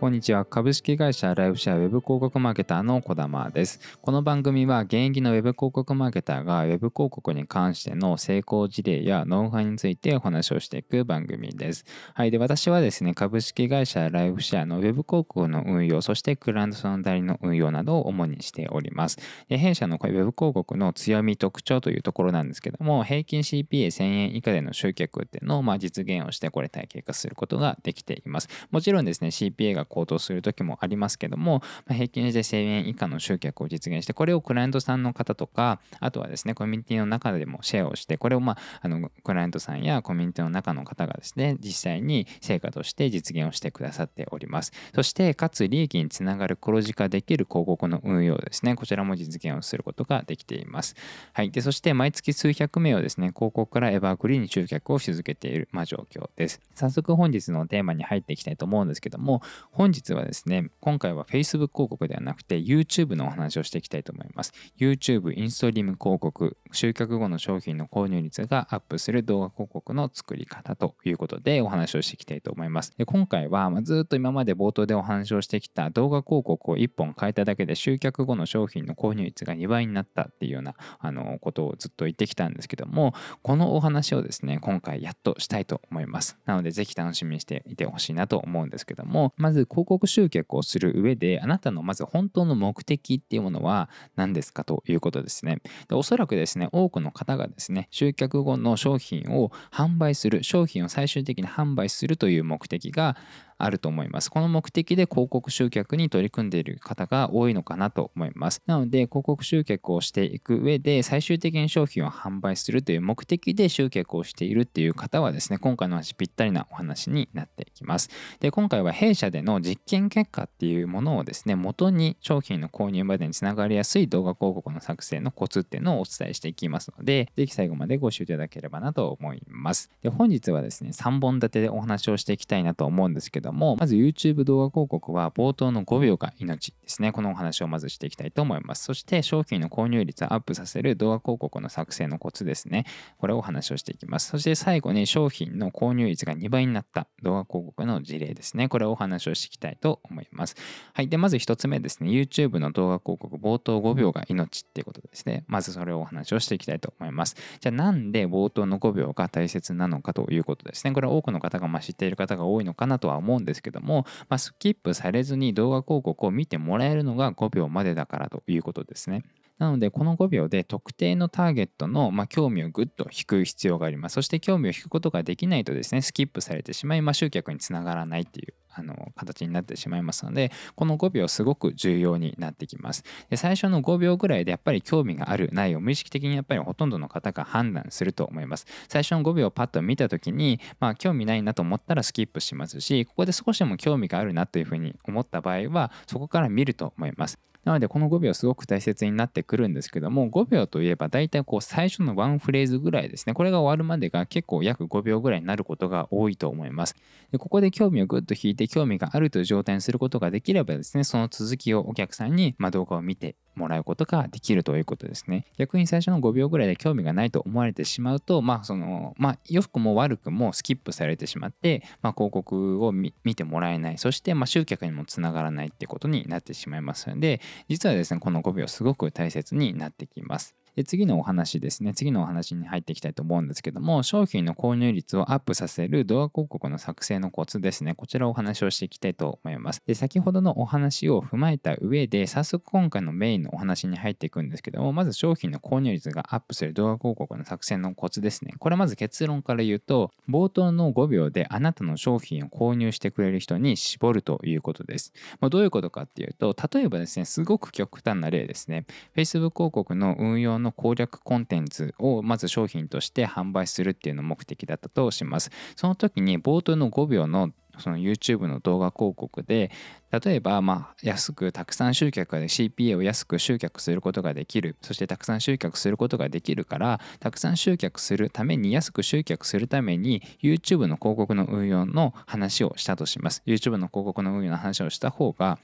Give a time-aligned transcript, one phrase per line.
[0.00, 0.46] こんにちは。
[0.46, 3.98] 株式会社ライフシェアウェブ広告マーケターの小玉です。
[4.00, 11.84] この番組は現役のウェブ広告マーケターがウェブ広告に関しての成功事例やノウハウについてお話をしていく番組です。
[12.14, 12.30] はい。
[12.30, 19.18] で私はですね株式会社ライフシェアのウェブ広告の運用そしてクラントさんの代理の運用などを主にしております。
[19.50, 28.48] で弊社のウェブ広告の強み特徴というところなんですけども平均 CPA1000 円以下での集客っていうのをまあ実現をしてこれ体系化することができています。
[28.70, 44.72] もちろんですね CPA が高騰する時もありますけども、まあ、平均で1000円以下の集客を実現してこれをクライアントさんの方とかあとはですねコミュニティの中でもシェアをしてこれをまああのクライアントさんやコミュニティの中の方がですね実際に成果として実現をしてくださっております。
[44.94, 48.76] そしてかつ利益につながる黒字化できる広告の運用ですね。
[48.76, 50.94] こちらも実現をすることができています。
[51.32, 51.50] はい。
[51.50, 56.60] でそして毎月数百名をですね広告からエバーグリーンに集客をし続けている、まあ、状況です。
[56.74, 59.42] 早速本日のテーマに入っていきたいと思うんですけども
[59.80, 64.52] 本日はですね今回は Facebook 広告ではなくて YouTube のお話をしていきたいと思います。
[64.78, 72.92] YouTube インストリーム広告集客後の商品の購入率がアップする動画広告の作り方ということでお話をしていきたいと思います。
[72.98, 86.36] で今回はずっと今まで冒頭でお話をしてきた動画広告を1本変えただけで集客後の商品の購入率が2倍になったっていうようなあのことをずっと言ってきたんですけどもこのお話をですね今回やっとしたいと思います。
[86.44, 95.58] なのでぜひ楽しみにしていてほしいなと思うんですけどもまず広告集客をする上であなたのまず本当の目的っていうものは何ですかということですね。
[95.88, 103.16] でおそらくですね多くの方がですね集客後の商品を販売する商品を最終的に販売するという目的が
[103.64, 104.30] あると思います。
[104.30, 108.62] この目的で広告集客に取り組んでいる方が多いのかなと思います。
[108.66, 118.10] なので広告集客をしていく上で最終的に商品を販売するという目的で集客をしているっていう方はですね、今回の話ぴったりなお話になっていきます。
[118.40, 129.90] で、今回は弊社での実験結果っていうものをですね、元に商品の購入までにつながりやすい動画広告の作成のコツっていうのをお伝えしていきますので、ぜひ最後までご視聴いただければなと思います。
[130.02, 137.12] で、本日はですね、3本立てでお話をしていきたいなと思うんですけどども、まず YouTube 動画広告は冒頭の5秒が命ですね。
[137.12, 138.84] このお話をまずしていきたいと思います。
[138.84, 142.86] そして商品の購入率をアップさせる動画広告の作成のコツですね。
[143.18, 144.28] これをお話をしていきます。
[144.28, 148.68] そして最後に商品の購入率が2倍になった動画広告の事例ですね。
[148.68, 150.56] これをお話をしていきたいと思います。
[150.94, 151.08] はい。
[151.08, 152.10] で、まず1つ目ですね。
[152.10, 155.44] YouTube の動画広告冒頭5秒が命っていうことですね。
[155.46, 157.36] まずそれをお話をしていきたいと思います。
[157.60, 160.92] じゃあなんで冒頭の5秒が大切なのかということですね。
[160.92, 169.24] これは多くの方がま知っている方が多いのかなとは思うんんですけども、まあ、スキップされずに動画広告を見てもらえるのが5秒までだからということですね。
[169.60, 174.14] なので、この5秒で特定のターゲットの、ま興味をぐっと引く必要があります。
[174.14, 183.04] そして興味を引くことができないとですね、スキップされてしまい、まあ、集客につながらないっていうあの形になってしまいますのでこの5秒すごく重要になってきます。
[183.28, 188.66] で最初の5秒ぐらいでやっぱり興味があるないを無意識的にやっぱりほとんどの方が判断すると思います。
[188.88, 197.38] 最初の5秒パッと見た時にまあ興味ないなと思ったらスキップしますしここで少しでも興味があるなというふうに思った場合はそこから見ると思います。
[197.64, 203.34] なのでこの5秒すごく大切になってくるんですけども5秒といえば大体こう最初のワンフレーズぐらいですね。
[203.34, 206.96] これが終わるまでが結構約5秒ぐらいになることが多いと思います。
[207.32, 215.44] でここで興味をぐっと引いて興味があるという状態にすることができればですねその続きをお客さんに、ま動画を見てもらうことができるということですね。
[215.58, 230.54] 逆に最初の5秒ぐらいで興味がないと思われてしまうと、まあその、まあ良くも悪くもスキップされてしまって、まあ広告を見てもらえない、そしてまあ集客にもつながらないってことになってしまいますので、実はですね、この5秒すごく大切になってきます。
[230.76, 231.94] で次のお話ですね。
[231.94, 237.94] 次のお話に入っていきたいと思うんですけども商品の購入率をアップさせる動画広告の作成のコツですね。
[237.94, 239.82] こちらをお話をしていきたいと思います。
[239.86, 248.54] で先ほどのお話を踏まえた上で早速今回のメインのお話に入っていくんですけどもまず商品の購入率がアップする動画広告の作成のコツですね。
[248.58, 258.86] これまず結論から言うと冒頭の5秒であなたの商品を購入してくれる人に絞るということです、まあ、どういうことかっていうと例えばですねすごく極端な例ですね。
[259.16, 265.50] Facebook 広告の運用の攻略コンテンツをまず商品として販売するっていうの目的だったとします。
[265.76, 269.70] その時に冒頭の5秒のその YouTube の動画広告で
[270.10, 285.58] 例えばま安くたくさん集客で CPA を安く集客することができるそしてたくさん集客することができるからたくさん集客するために安く集客するために YouTube の広告の運用の話をしたとします YouTube の広告の運用の話をした方が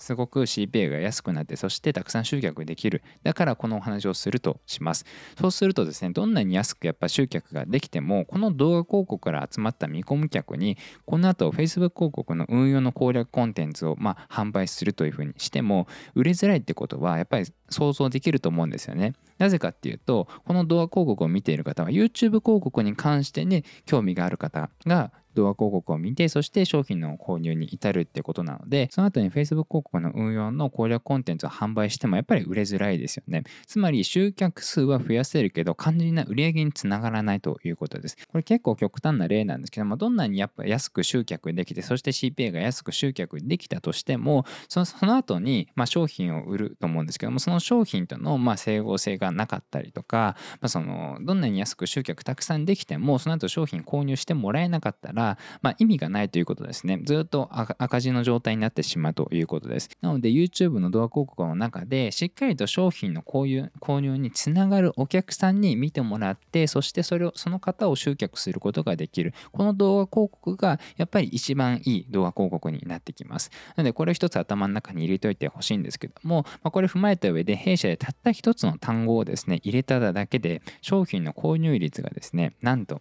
[0.00, 3.02] すごく CPA が安くなってそしてたくさん集客できる。
[3.22, 5.04] だからこのお話をするとします。
[5.38, 19.14] そうするとですねどんなに安くやっぱ集客ができてもこの動画広告から集まった見込み客にこの後 Facebook 広告の運用の攻略コンテンツをまあ販売するというふうにしても売れづらいってことはやっぱり想像できると思うんですよね。
[19.38, 33.44] なぜかっていうとこの動画広告を見ている方は YouTube 広告に関してね興味がある方が動画広告を見てそして商品の購入に至るってことなのでその後に Facebook 広告の運用の攻略コンテンツを販売してもやっぱり売れづらいですよね。
[33.66, 38.16] つまり集客数は増やせるけど肝心な売り上げにつながらないということです。
[38.28, 55.29] これ結構極端な例なんですけどもどんなにやっぱ安く集客できてそして CPA が安く集客できたとしてもそのその後にま商品を売ると思うんですけどもその商品とのま整合性がなかったりとか、まあ、そのどんなに安く集客たくさんできてもその後商品購入してもらえなかったら、
[55.62, 57.00] まあ、意味がないということですね。
[57.04, 59.90] ずっと赤字の状態になってしまうということです。
[60.00, 73.50] なので YouTube の動画広告の中でしっかりと商品の購入購入につながるお客さんに見てもらってそしてそれをその方を集客することができるこの動画広告がやっぱり一番いい動画広告になってきます。
[73.76, 83.00] なのでこれを一つ頭の中に入れといてほしいんですけども、まあ、これ踏まえた上で弊社でたった一つの単語をですね入れただけで商品の購入率がですねなんと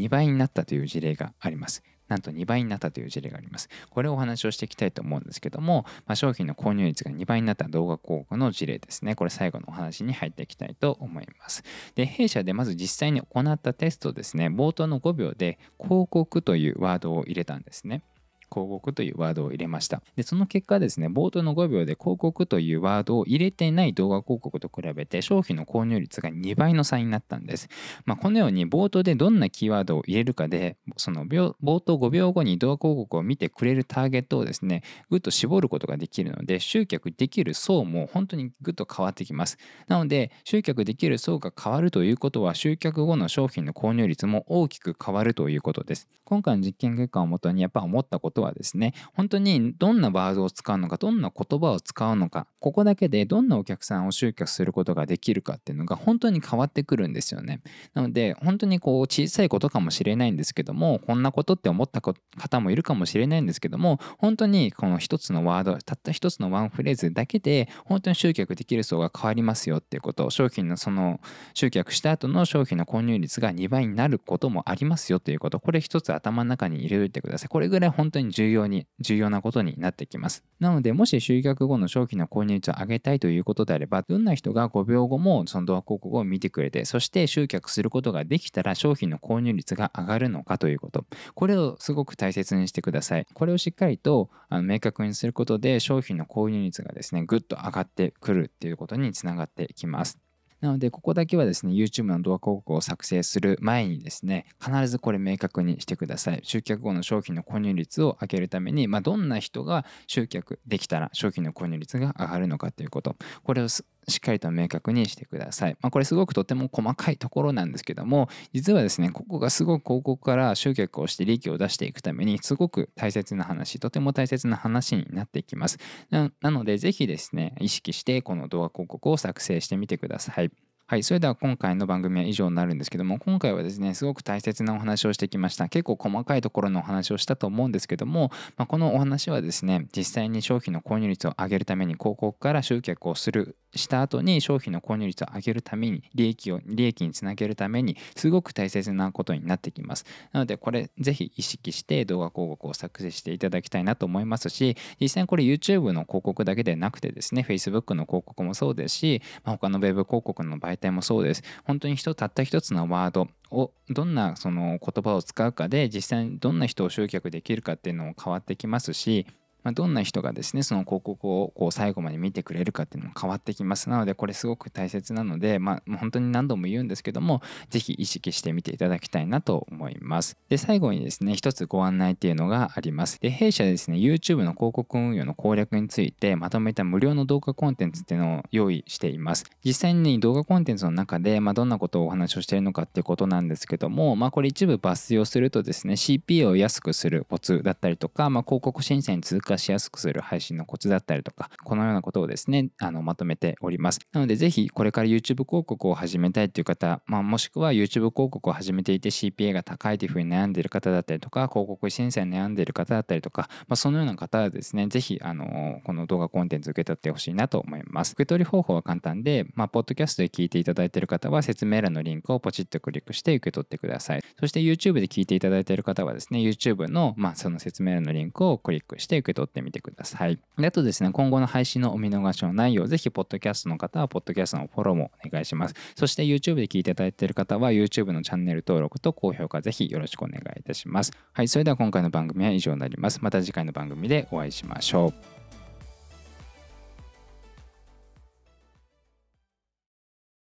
[0.00, 1.82] 2倍になったという事例があります。
[2.10, 3.68] なんと2倍になったという事例があります。
[3.88, 9.14] これをお話をしていきたいと思うんですけども、まあ、商品の購入率が2倍になった動画広告の事例ですね。
[9.14, 11.62] これ最後のお話に入っていきたいと思います。
[11.94, 18.02] で、弊社でまず実際に行ったテストですね、冒頭の5秒で広告というワードを入れたんですね。
[18.52, 20.02] 広告というワードを入れました。
[20.16, 27.68] で、その結果ですね、冒頭の5秒で広告というワードを入れていない動画広告と比べて商品の購入率が2倍の差になったんです。
[28.04, 39.58] まあ、このように冒頭でどんなキーワードを入れるかで、その冒頭5秒後に動画広告を見てくれるターゲットをですね、ぐっと絞ることができるので、集客できる層も本当にぐっと変わってきます。
[39.88, 46.08] なので、集客できる層が変わるということは、集客後の商品の購入率も大きく変わるということです。
[46.24, 57.60] 今回の実験結果をもとにやっぱ思ったことはですね本当にどんなワードを使うのかどんな言葉を使うのかここだけでどんなお客さんを集客することができるかっていうのが本当に変わってくるんですよね。
[57.94, 71.20] なので本当にこう小さいことかもしれないんですけどもこんなことって思った方もいるかもしれないんですけども本当にこの一つのワードたった一つのワンフレーズだけで本当に集客できる層が変わりますよっていうこと商品のその
[71.54, 77.48] 集客した後の商品の購入率が2倍になることもありますよということこれ一つ頭の中に入れおいてください。
[77.48, 80.44] これぐらい本当に重要に重要なことになってきます。
[80.58, 91.04] なのでもし集客後の商品の購入率を上げたいということであればどんな人が5秒後もその動画広告を見てくれてそして集客することができたら商品の購入率が上がるのかということ。
[91.34, 93.26] これをすごく大切にしてください。
[93.34, 100.18] これをしっかりとあの明確にすることで商品の購入率がですねぐっと上がってくるっていうことにつながってきます。
[100.60, 106.40] なので、ここだけはですね、YouTube の動画広告を作成する前にですね、必ずこれ明確にしてください。
[106.42, 113.16] 集客後の商品の購入率を上げるために、まあ、どんな人が集客できたら商品の購入率が上がるのかということ。
[113.42, 113.68] これを
[114.08, 115.76] しっかりと明確にしてください。
[115.80, 125.78] まあ、これすごくとても細かいところなんですけども、実はですね、ここがすごく広告から集客をして利益を出していくために、すごく大切な話、とても大切な話になっていきます。
[126.10, 130.69] なので、ぜひですね、意識してこの動画広告を作成してみてください。
[130.90, 135.68] はい、それでは今回の番組は以上になるんですけども、今回はですね、すごく大切なお話をしてきました。
[135.68, 161.42] 結構細かいところのお話をしたと思うんですけども、まあ、このお話はですね、実際に商品の購入率を上げるために広告から集客をするした後に商品の購入率を上げるために利益を利益につなげるためにすごく大切なことになってきますなのでこれぜひ意識して動画広告を作成していただきたいなと思いますし実際にこれ YouTube の広告だけでなくてですね Facebook の広告もそうですし、まあ、他の Web 広告の媒体もそうです。
[161.64, 169.26] 本当に人たった一つのワードをどんなその言葉を使うかで実際にどんな人を集客できるかっていうのも変わってきますし
[169.62, 173.88] まあ、どんな人がですねその広告をこう最後まで見てくれるかっていうのも変わってきます。
[173.88, 180.36] なのでこれすごく大切なので、まあ、本当に何度も言うんですけども是非意識してみていただきたいなと思います。
[180.48, 183.20] で最後にですね一つご案内っていうのがあります。
[183.20, 189.44] で弊社ですね YouTube の広告運用の攻略についてまとめた無料の動画コンテンツっていうのを用意しています。
[189.64, 204.00] 実際に動画コンテンツの中で、まあ、どんなことをお話をしているのかっていうことなんですけども、まあ、これ一部抜粋をするとですね CPA を安くするコツだったりとか、まあ、広告申請に続く化しやすくする配信のコツだったりとかこのようなことをですねあのまとめております。
[204.12, 218.12] なのでぜひこれから YouTube 広告を始めたいという方、まあ、もしくは YouTube 広告を始めていて CPA が高いというふうに悩んでいる方だったりとか広告審査に悩んでいる方だったりとか、まあ、そのような方はですねぜひあのこの動画コンテンツ受け取ってほしいなと思います。
[218.12, 224.22] 受け取り方法は簡単で、まあ、ポッドキャストで聞いていただいている方は説明欄のリンクをポチッとクリックして受け取ってください。
[224.38, 229.39] そして YouTube で聞いていただいている方はですね YouTube の、まあ、その説明欄のリンクをクリックして受け取ってください。
[229.40, 230.38] 取ってみてください。
[230.58, 235.74] であとですね今後の配信のお見逃しのないようぜひポッドキャストの方はポッドキャストのフォローもお願いします。
[235.96, 241.12] そして YouTube で聞いていただいている方は YouTube のチャンネル登録と高評価ぜひよろしくお願いいたします。
[241.32, 243.20] はいそれでは今回の番組は以上になります。
[243.22, 245.39] また次回の番組でお会いしましょう。